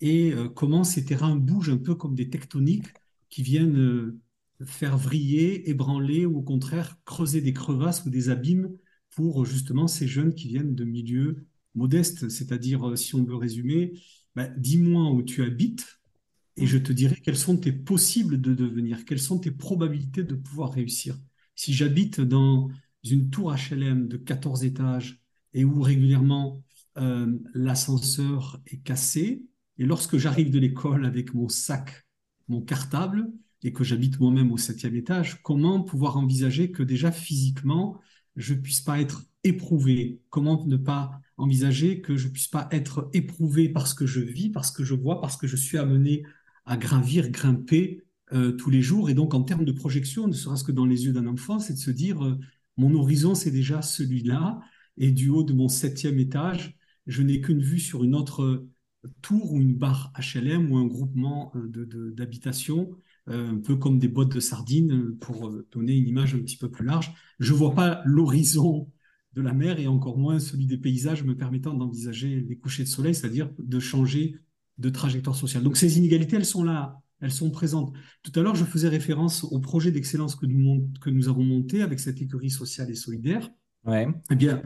[0.00, 2.88] et comment ces terrains bougent un peu comme des tectoniques
[3.28, 4.12] qui viennent
[4.66, 8.70] faire vriller, ébranler ou au contraire creuser des crevasses ou des abîmes
[9.10, 12.28] pour justement ces jeunes qui viennent de milieux modestes.
[12.28, 13.92] C'est-à-dire, euh, si on veut résumer,
[14.34, 16.00] ben, dis-moi où tu habites
[16.56, 20.34] et je te dirai quels sont tes possibles de devenir, quelles sont tes probabilités de
[20.34, 21.18] pouvoir réussir.
[21.54, 22.68] Si j'habite dans
[23.04, 25.20] une tour HLM de 14 étages
[25.54, 26.62] et où régulièrement
[26.98, 29.44] euh, l'ascenseur est cassé,
[29.78, 32.06] et lorsque j'arrive de l'école avec mon sac,
[32.48, 33.30] mon cartable,
[33.62, 38.00] et que j'habite moi-même au septième étage, comment pouvoir envisager que déjà physiquement,
[38.36, 40.20] je puisse pas être éprouvé?
[40.30, 44.70] Comment ne pas envisager que je puisse pas être éprouvé parce que je vis, parce
[44.70, 46.24] que je vois, parce que je suis amené
[46.66, 49.10] à gravir, grimper euh, tous les jours?
[49.10, 51.74] Et donc, en termes de projection, ne serait-ce que dans les yeux d'un enfant, c'est
[51.74, 52.38] de se dire, euh,
[52.76, 54.60] mon horizon, c'est déjà celui-là.
[54.98, 58.66] Et du haut de mon septième étage, je n'ai qu'une vue sur une autre
[59.20, 63.76] tour ou une barre HLM ou un groupement euh, de, de, d'habitation, euh, un peu
[63.76, 66.84] comme des boîtes de sardines, euh, pour euh, donner une image un petit peu plus
[66.84, 67.12] large.
[67.38, 68.90] Je vois pas l'horizon
[69.34, 72.88] de la mer et encore moins celui des paysages me permettant d'envisager les couchers de
[72.88, 74.36] soleil, c'est-à-dire de changer
[74.78, 75.62] de trajectoire sociale.
[75.62, 77.94] Donc ces inégalités, elles sont là, elles sont présentes.
[78.22, 81.82] Tout à l'heure, je faisais référence au projet d'excellence que nous, que nous avons monté
[81.82, 83.48] avec cette écurie sociale et solidaire.
[83.84, 84.08] Ouais.
[84.30, 84.62] Eh bien,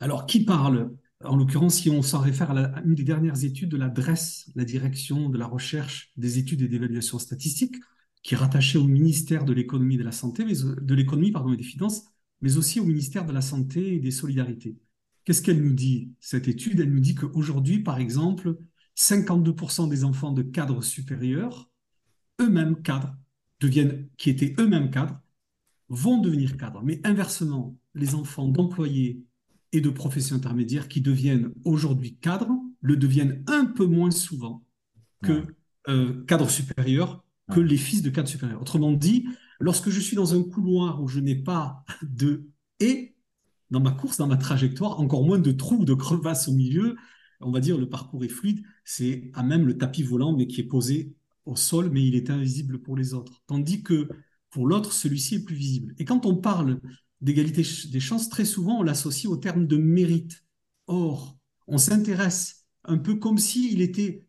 [0.00, 0.90] alors qui parle?
[1.22, 3.88] En l'occurrence, si on s'en réfère à, la, à, une des dernières études de la
[3.88, 7.76] DRES, la Direction de la recherche, des études et d'évaluation statistique,
[8.22, 11.52] qui est rattachée au ministère de l'économie et de la santé, mais, de l'économie pardon
[11.52, 12.04] et des finances,
[12.40, 14.76] mais aussi au ministère de la santé et des solidarités.
[15.24, 16.80] Qu'est-ce qu'elle nous dit cette étude?
[16.80, 18.58] Elle nous dit qu'aujourd'hui, par exemple,
[18.96, 21.70] 52% des enfants de cadres supérieurs,
[22.40, 23.16] eux-mêmes cadres,
[23.60, 25.20] deviennent, qui étaient eux-mêmes cadres,
[25.88, 26.82] vont devenir cadres.
[26.82, 29.24] Mais inversement, les enfants d'employés
[29.72, 34.64] et de professions intermédiaires qui deviennent aujourd'hui cadres le deviennent un peu moins souvent
[35.22, 35.46] que ouais.
[35.88, 38.60] euh, cadres supérieurs, que les fils de cadres supérieurs.
[38.60, 42.48] Autrement dit, lorsque je suis dans un couloir où je n'ai pas de
[42.80, 43.14] et
[43.70, 46.96] dans ma course, dans ma trajectoire, encore moins de trous, de crevasses au milieu,
[47.40, 50.60] on va dire le parcours est fluide, c'est à même le tapis volant, mais qui
[50.60, 51.14] est posé
[51.46, 53.42] au sol, mais il est invisible pour les autres.
[53.46, 54.08] Tandis que
[54.50, 55.94] pour l'autre, celui-ci est plus visible.
[55.98, 56.80] Et quand on parle
[57.20, 60.44] d'égalité des chances, très souvent, on l'associe au terme de mérite.
[60.86, 64.26] Or, on s'intéresse un peu comme s'il était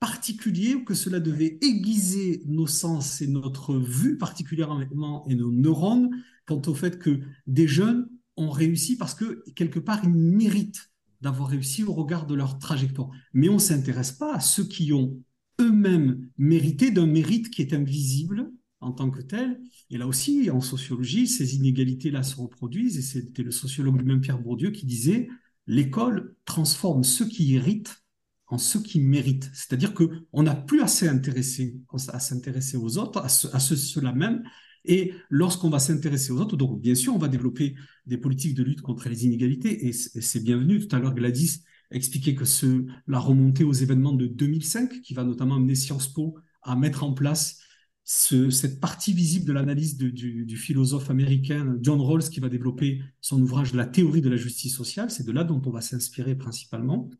[0.00, 6.10] particulier ou que cela devait aiguiser nos sens et notre vue particulièrement et nos neurones
[6.46, 11.48] quant au fait que des jeunes ont réussi parce que quelque part ils méritent d'avoir
[11.48, 13.10] réussi au regard de leur trajectoire.
[13.32, 15.18] Mais on ne s'intéresse pas à ceux qui ont
[15.60, 19.60] eux-mêmes mérité d'un mérite qui est invisible en tant que tel.
[19.90, 22.98] Et là aussi, en sociologie, ces inégalités-là se reproduisent.
[22.98, 25.28] Et c'était le sociologue lui-même Pierre Bourdieu qui disait
[25.66, 28.04] l'école transforme ceux qui héritent
[28.48, 29.50] en ceux qui méritent.
[29.52, 34.42] C'est-à-dire qu'on n'a plus assez intéressé à s'intéresser aux autres, à, ce, ce, ceux-là même.
[34.84, 37.74] Et lorsqu'on va s'intéresser aux autres, donc bien sûr, on va développer
[38.06, 40.86] des politiques de lutte contre les inégalités, et c'est bienvenu.
[40.86, 45.24] Tout à l'heure, Gladys expliquait que ce, la remontée aux événements de 2005, qui va
[45.24, 47.60] notamment amener Sciences Po à mettre en place
[48.04, 53.02] ce, cette partie visible de l'analyse du, du, philosophe américain John Rawls, qui va développer
[53.20, 55.10] son ouvrage La théorie de la justice sociale.
[55.10, 57.10] C'est de là dont on va s'inspirer principalement.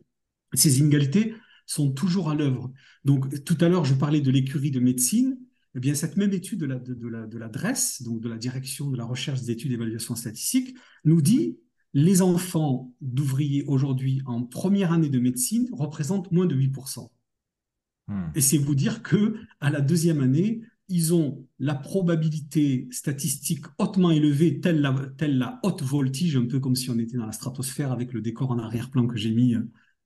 [0.55, 1.35] Ces inégalités
[1.67, 2.73] sont toujours à l'œuvre.
[3.05, 5.39] Donc, tout à l'heure, je parlais de l'écurie de médecine.
[5.75, 8.39] eh bien, cette même étude de la, de, la, de la DRES, donc de la
[8.39, 11.59] Direction de la recherche des études d'évaluation statistique, nous dit
[11.93, 17.09] les enfants d'ouvriers aujourd'hui en première année de médecine représentent moins de 8%.
[18.09, 18.27] Hmm.
[18.35, 24.11] Et c'est vous dire que à la deuxième année, ils ont la probabilité statistique hautement
[24.11, 27.33] élevée, telle la, telle la haute voltige, un peu comme si on était dans la
[27.33, 29.57] stratosphère avec le décor en arrière-plan que j'ai mis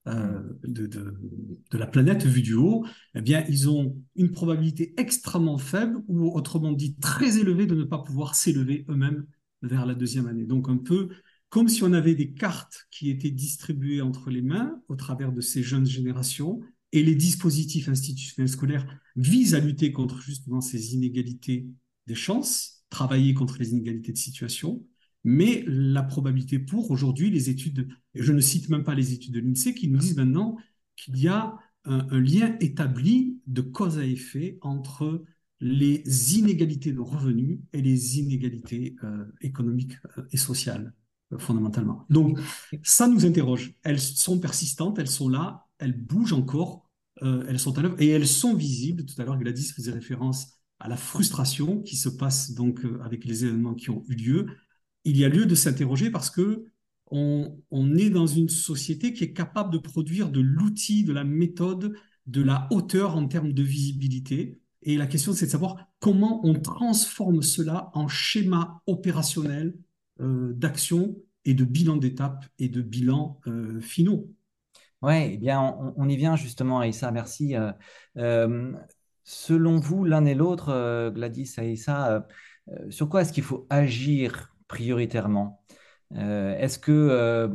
[0.07, 2.85] euh, de, la planète vue du haut,
[3.15, 7.83] eh bien, ils ont une probabilité extrêmement faible, ou autrement dit très élevée, de ne
[7.83, 9.25] pas pouvoir s'élever eux-mêmes
[9.61, 10.45] vers la deuxième année.
[10.45, 11.09] Donc, un peu
[11.49, 15.41] comme si on avait des cartes qui étaient distribuées entre les mains au travers de
[15.41, 16.61] ces jeunes générations,
[16.93, 21.67] et les dispositifs institutionnels scolaires visent à lutter contre justement ces inégalités
[22.07, 24.85] des chances, travailler contre les inégalités de situation,
[25.23, 29.33] mais la probabilité pour aujourd'hui, les études, et je ne cite même pas les études
[29.33, 30.57] de l'INSEE, qui nous disent maintenant
[30.95, 35.23] qu'il y a un, lien établi de cause à effet entre
[35.59, 40.93] les inégalités de revenus et les inégalités euh, économiques euh, et sociales,
[41.33, 42.05] euh, fondamentalement.
[42.09, 42.39] Donc,
[42.83, 43.75] ça nous interroge.
[43.83, 46.87] Elles sont persistantes, elles sont là, elles bougent encore,
[47.21, 49.05] elles sont à l'œuvre et elles sont visibles.
[49.05, 53.45] Tout à l'heure, Gladys faisait référence à la frustration qui se passe donc avec les
[53.45, 54.47] événements qui ont eu lieu.
[55.03, 56.65] Il y a lieu de s'interroger parce que
[57.11, 61.25] on, on, est dans une société qui est capable de produire de l'outil, de la
[61.25, 61.93] méthode,
[62.27, 64.61] de la hauteur en termes de visibilité.
[64.83, 69.75] Et la question, c'est de savoir comment on transforme cela en schéma opérationnel
[70.21, 74.29] euh, d'action et de bilan d'étape et de bilan euh, finaux.
[75.01, 77.55] Oui, eh bien, on, y vient justement, Aïssa, merci.
[77.55, 77.71] Euh,
[78.17, 78.71] euh,
[79.23, 82.27] selon vous, l'un et l'autre, Gladys, Aïssa,
[82.89, 85.61] sur quoi est-ce qu'il faut agir prioritairement
[86.15, 87.49] Est-ce que,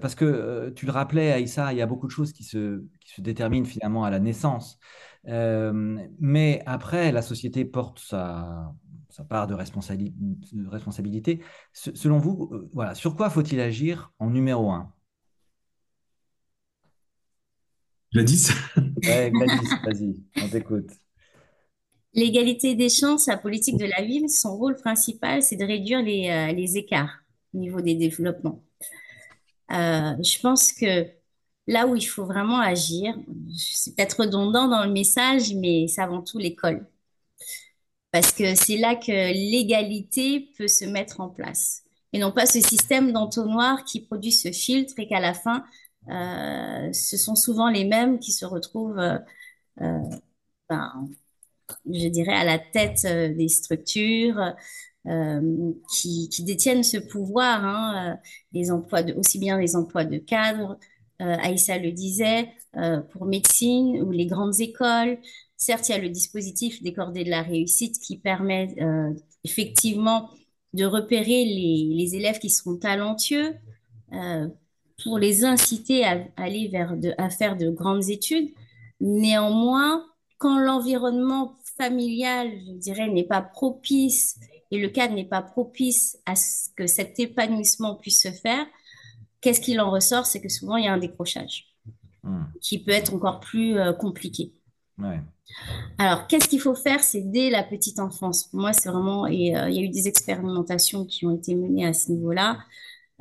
[0.00, 3.14] parce que tu le rappelais, Aïssa, il y a beaucoup de choses qui se, qui
[3.14, 4.78] se déterminent finalement à la naissance.
[5.24, 8.72] mais après, la société porte sa,
[9.08, 11.40] sa part de, de responsabilité.
[11.72, 14.92] selon vous, voilà, sur quoi faut-il agir en numéro un?
[18.12, 18.50] Gladys?
[19.04, 20.90] Ouais, Gladys, vas-y, on t'écoute.
[22.12, 26.28] L'égalité des chances, la politique de la ville, son rôle principal, c'est de réduire les,
[26.28, 27.20] euh, écarts
[27.54, 28.62] au niveau des développements.
[29.72, 31.06] Euh, je pense que
[31.68, 33.14] là où il faut vraiment agir,
[33.56, 36.86] c'est peut-être redondant dans le message, mais c'est avant tout l'école.
[38.10, 41.84] Parce que c'est là que l'égalité peut se mettre en place.
[42.12, 45.64] Et non pas ce système d'entonnoir qui produit ce filtre et qu'à la fin,
[46.08, 49.00] euh, ce sont souvent les mêmes qui se retrouvent,
[49.76, 51.08] ben,
[51.86, 54.54] je dirais, à la tête des structures.
[55.90, 58.18] qui, détiennent ce pouvoir, hein,
[58.52, 60.78] les emplois aussi bien les emplois de cadre,
[61.18, 62.48] Aïssa le disait,
[63.12, 65.18] pour médecine ou les grandes écoles.
[65.56, 68.74] Certes, il y a le dispositif des cordées de la réussite qui permet
[69.44, 70.30] effectivement
[70.74, 73.54] de repérer les, les, élèves qui seront talentueux,
[75.02, 78.50] pour les inciter à aller vers de, à faire de grandes études.
[79.00, 80.04] Néanmoins,
[80.38, 81.56] quand l'environnement
[81.88, 84.38] je dirais, n'est pas propice
[84.70, 88.66] et le cadre n'est pas propice à ce que cet épanouissement puisse se faire,
[89.40, 90.26] qu'est-ce qu'il en ressort?
[90.26, 91.66] C'est que souvent, il y a un décrochage
[92.22, 92.44] hmm.
[92.60, 94.52] qui peut être encore plus euh, compliqué.
[95.98, 97.02] Alors, qu'est-ce qu'il faut faire?
[97.02, 98.44] C'est dès la petite enfance.
[98.44, 101.54] Pour moi, c'est vraiment, et euh, il y a eu des expérimentations qui ont été
[101.54, 102.58] menées à ce niveau-là.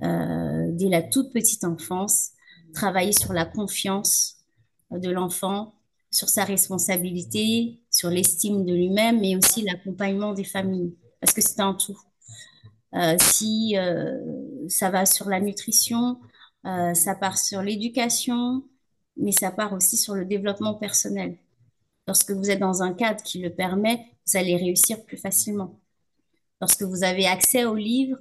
[0.03, 2.31] Euh, dès la toute petite enfance,
[2.73, 4.35] travailler sur la confiance
[4.91, 5.73] de l'enfant,
[6.11, 11.59] sur sa responsabilité, sur l'estime de lui-même, mais aussi l'accompagnement des familles, parce que c'est
[11.59, 11.99] un tout.
[12.95, 14.17] Euh, si euh,
[14.67, 16.19] ça va sur la nutrition,
[16.93, 18.63] ça part sur l'éducation,
[19.15, 21.37] mais ça part aussi sur le développement personnel.
[22.07, 25.79] Lorsque vous êtes dans un cadre qui le permet, vous allez réussir plus facilement.
[26.61, 28.17] Lorsque vous avez accès aux livres,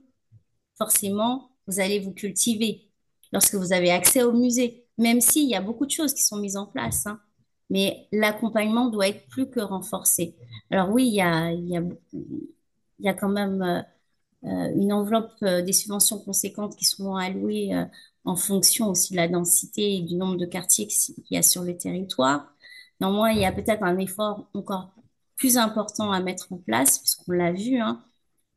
[0.77, 2.91] forcément, vous allez vous cultiver.
[3.33, 6.37] Lorsque vous avez accès au musée, même s'il y a beaucoup de choses qui sont
[6.37, 7.21] mises en place, hein,
[7.71, 10.37] mais l'accompagnement doit être plus que renforcé.
[10.71, 11.83] Alors oui, il y a, y a,
[13.01, 13.83] y a quand même euh,
[14.45, 17.73] euh, une enveloppe euh, des subventions conséquentes qui seront allouées
[18.25, 21.63] en fonction aussi de la densité et du nombre de quartiers qu'il y a sur
[21.65, 22.53] le territoire.
[23.01, 24.93] Néanmoins, il y a peut-être un effort encore
[25.37, 28.05] plus important à mettre en place, puisqu'on l'a vu hein,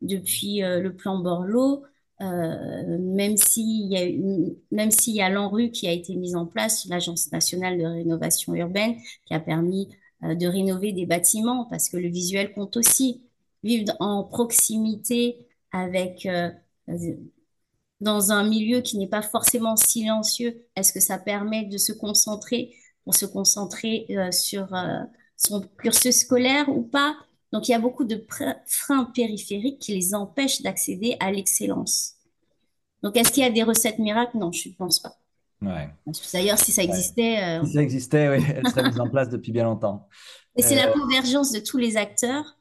[0.01, 1.83] depuis le plan Borloo,
[2.21, 7.31] euh, même s'il y a y a l'ANRU qui a été mise en place, l'Agence
[7.31, 9.89] nationale de rénovation urbaine, qui a permis
[10.23, 13.23] euh, de rénover des bâtiments, parce que le visuel compte aussi.
[13.63, 16.49] Vivre en proximité avec euh,
[18.01, 22.73] dans un milieu qui n'est pas forcément silencieux, est-ce que ça permet de se concentrer,
[23.03, 24.67] pour se concentrer sur
[25.37, 27.15] son cursus scolaire ou pas?
[27.51, 28.25] Donc, il y a beaucoup de
[28.65, 32.15] freins périphériques qui les empêchent d'accéder à l'excellence.
[33.03, 34.37] Donc, est-ce qu'il y a des recettes miracles?
[34.37, 35.17] Non, je ne pense pas.
[35.61, 35.89] Ouais.
[36.33, 37.43] D'ailleurs, si ça existait...
[37.43, 40.07] Euh, si ça existait, oui, elle serait mise en place depuis bien longtemps.
[40.55, 42.57] Et c'est la euh, convergence de tous les acteurs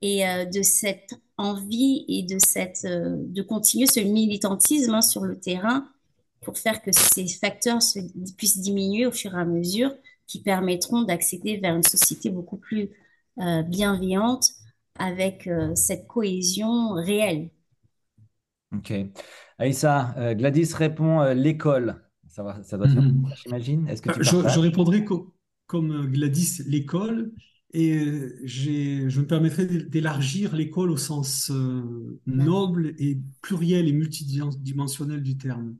[0.00, 5.38] et euh, de cette envie et de, cette, de continuer ce militantisme hein, sur le
[5.38, 5.88] terrain
[6.42, 7.78] pour faire que ces facteurs
[8.36, 9.94] puissent diminuer au fur et à mesure,
[10.26, 12.90] qui permettront d'accéder vers une société beaucoup plus
[13.36, 14.50] bienveillante
[14.98, 17.50] avec cette cohésion réelle.
[18.74, 18.92] Ok.
[19.58, 22.02] Aïssa, Gladys répond l'école.
[22.28, 23.26] Ça, va, ça doit être mhm.
[23.42, 23.88] j'imagine.
[23.88, 25.04] Est-ce que tu je, je, répondrai
[25.66, 27.32] comme Gladys, l'école.
[27.74, 27.98] Et
[28.44, 35.76] je me permettrai d'élargir l'école au sens euh, noble et pluriel et multidimensionnel du terme.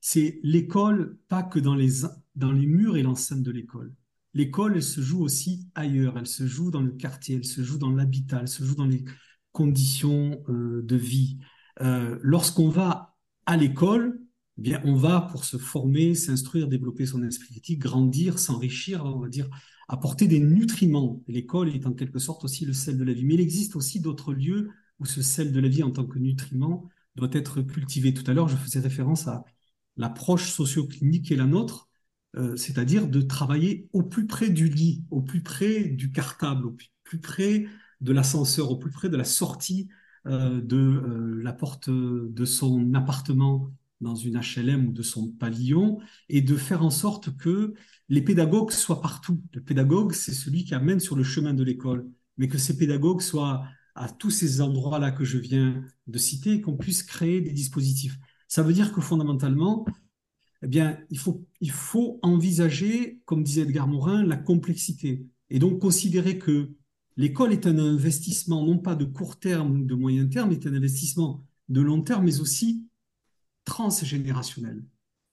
[0.00, 2.02] C'est l'école, pas que dans les,
[2.36, 3.92] dans les murs et l'enceinte de l'école.
[4.34, 6.18] L'école, elle se joue aussi ailleurs.
[6.18, 8.86] Elle se joue dans le quartier, elle se joue dans l'habitat, elle se joue dans
[8.86, 9.04] les
[9.52, 11.38] conditions euh, de vie.
[11.80, 13.16] Euh, lorsqu'on va
[13.46, 14.20] à l'école,
[14.58, 19.20] eh bien, on va pour se former, s'instruire, développer son esprit critique, grandir, s'enrichir, on
[19.20, 19.48] va dire,
[19.88, 21.22] apporter des nutriments.
[21.28, 23.24] L'école est en quelque sorte aussi le sel de la vie.
[23.24, 26.18] Mais il existe aussi d'autres lieux où ce sel de la vie en tant que
[26.18, 28.14] nutriment doit être cultivé.
[28.14, 29.44] Tout à l'heure, je faisais référence à
[29.96, 31.88] l'approche socio-clinique qui est la nôtre,
[32.36, 36.76] euh, c'est-à-dire de travailler au plus près du lit, au plus près du cartable, au
[37.04, 37.66] plus près
[38.00, 39.88] de l'ascenseur, au plus près de la sortie
[40.26, 45.98] euh, de euh, la porte de son appartement dans une HLM ou de son pavillon,
[46.28, 47.74] et de faire en sorte que
[48.08, 49.40] les pédagogues soient partout.
[49.52, 53.20] Le pédagogue, c'est celui qui amène sur le chemin de l'école, mais que ces pédagogues
[53.20, 53.64] soient
[53.94, 58.18] à tous ces endroits-là que je viens de citer, qu'on puisse créer des dispositifs.
[58.48, 59.86] Ça veut dire que fondamentalement,
[60.62, 61.18] eh bien, il
[61.70, 65.26] faut, envisager, comme disait Edgar Morin, la complexité.
[65.50, 66.72] Et donc considérer que
[67.16, 70.74] l'école est un investissement non pas de court terme ou de moyen terme, mais un
[70.74, 72.86] investissement de long terme, mais aussi
[73.64, 74.84] transgénérationnel.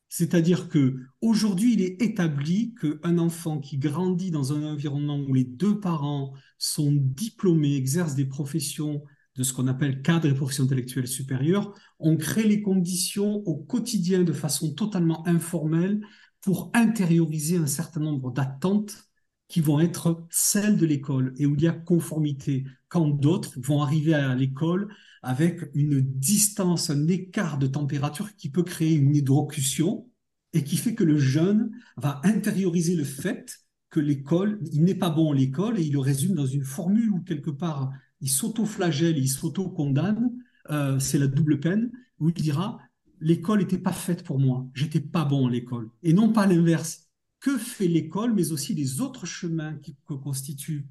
[0.09, 5.43] C'est-à-dire que aujourd'hui, il est établi qu'un enfant qui grandit dans un environnement où les
[5.43, 9.03] deux parents sont diplômés, exercent des professions
[9.39, 14.23] de ce qu'on appelle cadre et profession intellectuelle supérieure, on crée les conditions au quotidien
[14.23, 16.01] de façon totalement informelle
[16.41, 19.07] pour intérioriser un certain nombre d'attentes
[19.47, 23.81] qui vont être celles de l'école et où il y a conformité, quand d'autres vont
[23.81, 30.09] arriver à l'école avec une distance, un écart de température qui peut créer une hydrocution
[30.51, 33.57] et qui fait que le jeune va intérioriser le fait
[33.89, 37.09] que l'école, il n'est pas bon à l'école et il le résume dans une formule
[37.11, 37.89] où quelque part
[38.21, 40.31] il s'auto-flagelle, il s'auto-condamne,
[40.69, 42.79] euh, c'est la double peine, où il dira
[43.21, 45.89] l'école n'était pas faite pour moi, j'étais pas bon à l'école.
[46.03, 47.05] Et non pas l'inverse.
[47.39, 50.85] Que fait l'école, mais aussi les autres chemins qui constituent,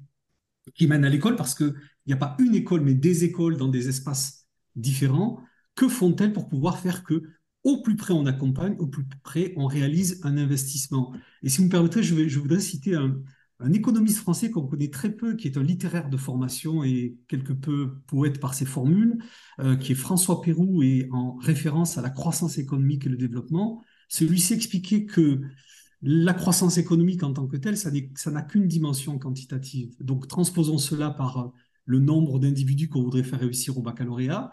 [0.73, 1.73] qui mènent à l'école, parce qu'il
[2.07, 5.39] n'y a pas une école, mais des écoles dans des espaces différents.
[5.75, 7.23] Que font-elles pour pouvoir faire que
[7.63, 11.13] au plus près on accompagne, au plus près on réalise un investissement?
[11.43, 13.21] Et si vous me permettez, je, vais, je voudrais citer un,
[13.59, 17.51] un économiste français qu'on connaît très peu, qui est un littéraire de formation et quelque
[17.51, 19.21] peu poète par ses formules,
[19.59, 23.83] euh, qui est François Pérou et en référence à la croissance économique et le développement.
[24.07, 25.41] Celui-ci expliquait que
[26.01, 27.91] la croissance économique en tant que telle, ça
[28.31, 29.93] n'a qu'une dimension quantitative.
[29.99, 31.51] Donc transposons cela par
[31.83, 34.51] le nombre d'individus qu'on voudrait faire réussir au baccalauréat.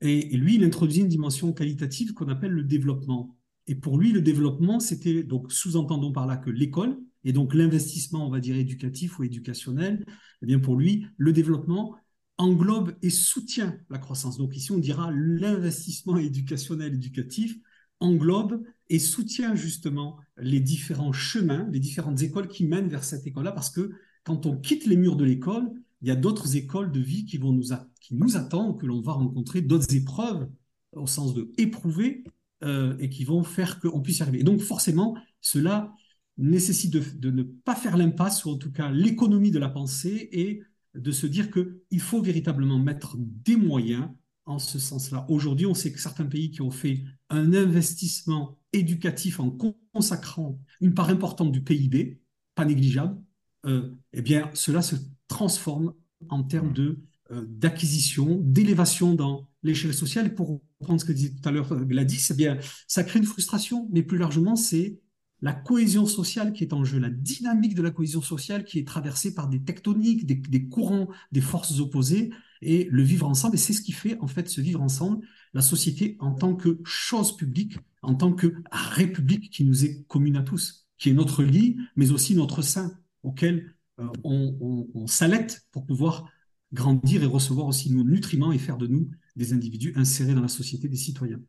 [0.00, 3.36] Et, et lui, il introduit une dimension qualitative qu'on appelle le développement.
[3.68, 8.26] Et pour lui, le développement, c'était, donc sous-entendons par là que l'école, et donc l'investissement,
[8.26, 10.06] on va dire, éducatif ou éducationnel,
[10.42, 11.96] eh bien pour lui, le développement
[12.38, 14.38] englobe et soutient la croissance.
[14.38, 17.56] Donc ici, on dira l'investissement éducationnel éducatif
[18.00, 23.52] englobe et soutient justement les différents chemins, les différentes écoles qui mènent vers cette école-là,
[23.52, 23.90] parce que
[24.24, 25.68] quand on quitte les murs de l'école,
[26.00, 27.68] il y a d'autres écoles de vie qui, vont nous,
[28.00, 30.48] qui nous attendent, que l'on va rencontrer, d'autres épreuves
[30.92, 32.24] au sens de éprouver,
[32.64, 34.40] euh, et qui vont faire qu'on puisse y arriver.
[34.40, 35.92] Et donc forcément, cela
[36.38, 40.62] nécessite de, ne pas faire l'impasse, ou en tout cas l'économie de la pensée, et
[40.94, 44.08] de se dire qu'il faut véritablement mettre des moyens
[44.46, 45.26] en ce sens-là.
[45.28, 49.50] Aujourd'hui, on sait que certains pays qui ont fait un investissement éducatif en
[49.92, 52.20] consacrant une part importante du PIB,
[52.54, 53.20] pas négligeable,
[53.66, 55.92] euh, eh bien, cela se transforme
[56.28, 56.98] en termes de
[57.30, 60.34] euh, d'acquisition, d'élévation dans l'échelle sociale.
[60.34, 63.88] pour reprendre ce que disait tout à l'heure Gladys, eh bien, ça crée une frustration,
[63.92, 64.98] mais plus largement, c'est
[65.40, 68.86] la cohésion sociale qui est en jeu, la dynamique de la cohésion sociale qui est
[68.86, 72.30] traversée par des tectoniques, des, courants, des forces opposées,
[72.60, 73.54] et le vivre ensemble.
[73.54, 75.24] Et c'est ce qui fait en fait ce vivre ensemble,
[75.54, 80.36] la société en tant que chose publique, en tant que république qui nous est commune
[80.36, 85.06] à tous, qui est notre lit, mais aussi notre sein, auquel euh, on, on, on
[85.06, 86.28] s'allette pour pouvoir
[86.72, 90.48] grandir et recevoir aussi nos nutriments et faire de nous des individus insérés dans la
[90.48, 91.40] société des citoyens.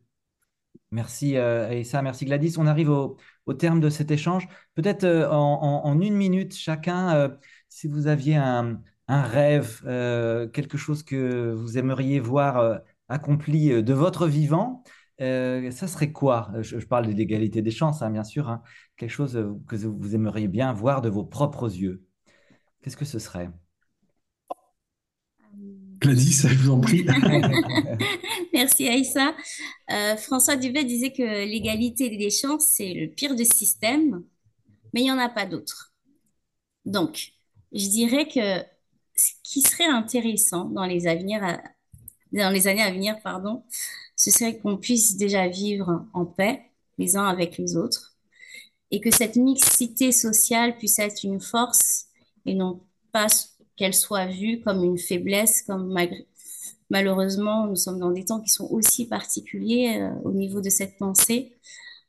[0.92, 2.56] Merci euh, merci Gladys.
[2.58, 3.16] On arrive au,
[3.54, 4.48] terme de cet échange.
[4.74, 7.28] Peut-être euh, en, une minute chacun, euh,
[7.68, 14.26] si vous aviez un, rêve, euh, quelque chose que vous aimeriez voir accompli de votre
[14.28, 14.84] vivant,
[15.18, 16.52] ça serait quoi?
[16.60, 18.48] Je, parle de l'égalité des chances, hein, bien sûr.
[18.48, 18.62] Hein.
[18.96, 19.32] quelque chose
[19.68, 22.04] que vous aimeriez bien voir de vos propres yeux.
[22.82, 23.50] Qu'est-ce que ce serait?
[26.00, 27.04] Gladys, je vous en prie.
[28.54, 29.34] Merci Aïssa.
[29.90, 34.24] Euh, François Dubé disait que l'égalité des chances, c'est le pire des systèmes,
[34.92, 35.92] mais il n'y en a pas d'autre.
[36.86, 37.32] Donc,
[37.72, 38.64] je dirais que
[39.14, 43.64] ce qui serait intéressant dans les, dans les années à venir, pardon,
[44.16, 46.62] ce serait qu'on puisse déjà vivre en paix
[46.98, 48.16] les uns avec les autres
[48.90, 52.06] et que cette mixité sociale puisse être une force
[52.46, 52.80] et non
[53.12, 53.28] pas
[53.80, 55.96] qu'elle soit vue comme une faiblesse, comme
[56.90, 60.98] malheureusement, nous sommes dans des temps qui sont aussi particuliers euh, au niveau de cette
[60.98, 61.54] pensée.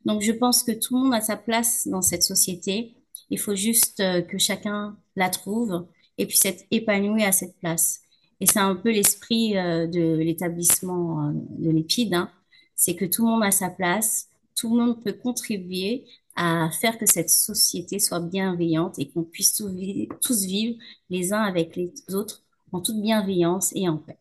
[0.03, 2.93] Donc, je pense que tout le monde a sa place dans cette société.
[3.29, 8.01] Il faut juste euh, que chacun la trouve et puisse être épanoui à cette place.
[8.41, 12.13] Et c'est un peu l'esprit euh, de l'établissement de l'EPID.
[12.13, 12.29] Hein.
[12.75, 16.03] C'est que tout le monde a sa place, tout le monde peut contribuer
[16.41, 20.75] à faire que cette société soit bienveillante et qu'on puisse tous vivre
[21.11, 24.17] les uns avec les autres en toute bienveillance et en paix.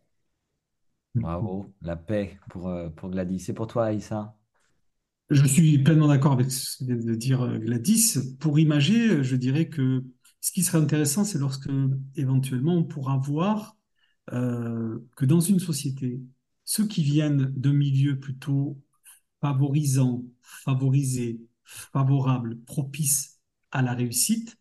[1.14, 3.40] Bravo, la paix pour, euh, pour Gladys.
[3.40, 4.36] C'est pour toi, Aïssa
[5.30, 8.36] Je suis pleinement d'accord avec ce que vient de dire euh, Gladys.
[8.38, 10.04] Pour imager, je dirais que
[10.42, 11.70] ce qui serait intéressant, c'est lorsque
[12.16, 13.78] éventuellement on pourra voir
[14.34, 16.20] euh, que dans une société,
[16.66, 18.78] ceux qui viennent d'un milieu plutôt
[19.40, 21.40] favorisant, favorisé,
[21.92, 23.40] favorable, propice
[23.70, 24.56] à la réussite,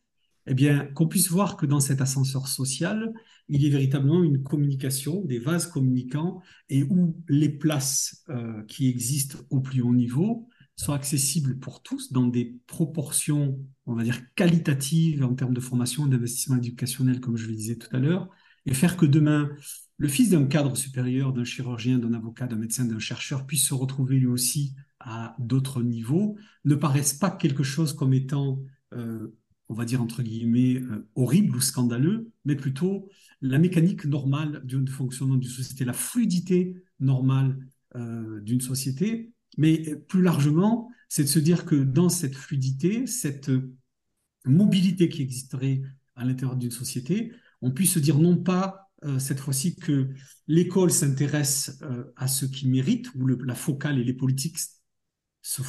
[0.45, 3.14] eh bien, qu'on puisse voir que dans cet ascenseur social,
[3.49, 8.88] il y a véritablement une communication, des vases communicants, et où les places euh, qui
[8.88, 14.22] existent au plus haut niveau sont accessibles pour tous dans des proportions, on va dire,
[14.36, 18.30] qualitatives en termes de formation d'investissement éducationnel, comme je le disais tout à l'heure,
[18.66, 19.49] et faire que demain,
[19.97, 23.74] le fils d'un cadre supérieur, d'un chirurgien, d'un avocat, d'un médecin, d'un chercheur puisse se
[23.74, 28.62] retrouver lui aussi à d'autres niveaux ne paraissent pas quelque chose comme étant,
[28.93, 29.34] euh,
[29.70, 33.10] on va dire entre guillemets, euh, horrible ou scandaleux, mais plutôt
[33.41, 37.58] la mécanique normale du fonctionnement d'une société, la fluidité normale
[37.95, 39.32] euh, d'une société.
[39.58, 43.52] Mais plus largement, c'est de se dire que dans cette fluidité, cette
[44.45, 45.82] mobilité qui existerait
[46.16, 47.32] à l'intérieur d'une société,
[47.62, 48.86] on puisse se dire non pas
[49.18, 50.10] cette fois-ci que
[50.47, 51.82] l'école s'intéresse
[52.16, 54.60] à ceux qui méritent, ou la focale et les politiques
[55.42, 55.62] se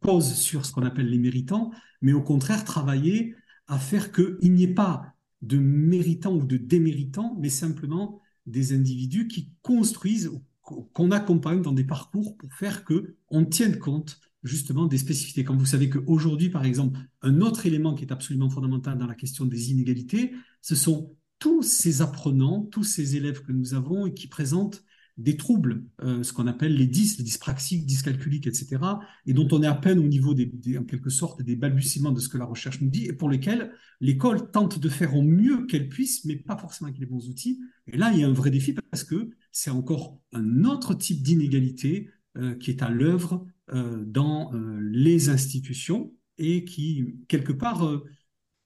[0.00, 1.70] pose sur ce qu'on appelle les méritants,
[2.00, 3.34] mais au contraire travailler
[3.66, 9.28] à faire qu'il n'y ait pas de méritants ou de déméritants, mais simplement des individus
[9.28, 10.30] qui construisent,
[10.62, 15.44] qu'on accompagne dans des parcours pour faire que on tienne compte justement des spécificités.
[15.44, 19.14] Quand vous savez qu'aujourd'hui, par exemple, un autre élément qui est absolument fondamental dans la
[19.14, 24.14] question des inégalités, ce sont tous ces apprenants, tous ces élèves que nous avons et
[24.14, 24.84] qui présentent
[25.16, 28.78] des troubles, euh, ce qu'on appelle les dys, les dyspraxiques, dyscalculiques, etc.,
[29.24, 32.20] et dont on est à peine au niveau des, en quelque sorte des balbutiements de
[32.20, 35.64] ce que la recherche nous dit, et pour lesquels l'école tente de faire au mieux
[35.66, 37.60] qu'elle puisse, mais pas forcément avec les bons outils.
[37.86, 41.22] Et là, il y a un vrai défi parce que c'est encore un autre type
[41.22, 48.02] d'inégalité euh, qui est à l'œuvre euh, dans les institutions et qui, quelque part,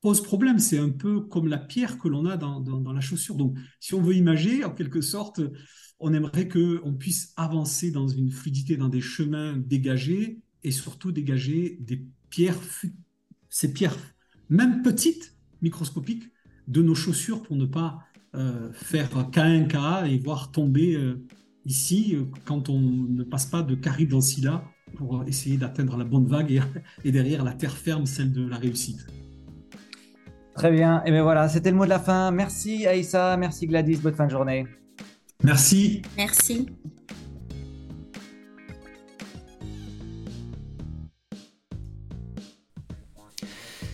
[0.01, 0.59] pose problème.
[0.59, 3.37] C'est un peu comme la pierre que l'on a dans, la chaussure.
[3.37, 5.41] Donc, si on veut imager, en quelque sorte,
[5.99, 11.79] on aimerait qu'on puisse avancer dans une fluidité, dans des chemins dégagés et surtout dégager
[11.81, 12.59] des pierres,
[13.49, 13.97] ces pierres,
[14.49, 16.25] même petites, microscopiques,
[16.69, 17.99] de nos chaussures pour ne pas
[18.35, 21.27] euh, faire K1, K et voir tomber euh,
[21.67, 26.05] ici euh, quand on ne passe pas de Caribe dans Scylla pour essayer d'atteindre la
[26.05, 26.63] bonne vague
[27.05, 29.07] et, derrière la terre ferme, celle de la réussite.
[30.61, 32.31] Très bien, et bien voilà, c'était le mot de la fin.
[32.33, 34.67] Merci Aïssa, merci Gladys, bonne fin de journée.
[35.43, 36.03] Merci.
[36.19, 36.67] Merci.